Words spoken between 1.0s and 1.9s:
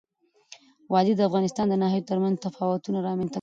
د افغانستان د